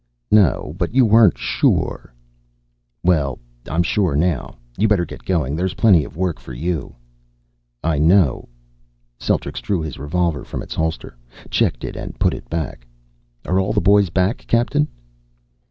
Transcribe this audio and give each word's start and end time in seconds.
"No, 0.31 0.73
but 0.79 0.95
you 0.95 1.05
weren't 1.05 1.37
sure." 1.37 2.11
"Well, 3.03 3.37
I'm 3.69 3.83
sure 3.83 4.15
now. 4.15 4.55
You'd 4.75 4.87
better 4.87 5.05
get 5.05 5.23
going. 5.23 5.55
There's 5.55 5.75
plenty 5.75 6.03
of 6.03 6.17
work 6.17 6.39
for 6.39 6.53
you." 6.53 6.95
"I 7.83 7.99
know." 7.99 8.49
Celtrics 9.19 9.61
drew 9.61 9.79
his 9.83 9.99
revolver 9.99 10.43
from 10.43 10.63
its 10.63 10.73
holster, 10.73 11.15
checked 11.51 11.83
it 11.83 11.95
and 11.95 12.17
put 12.19 12.33
it 12.33 12.49
back. 12.49 12.87
"Are 13.45 13.59
all 13.59 13.73
the 13.73 13.79
boys 13.79 14.09
back, 14.09 14.37
Captain?" 14.47 14.87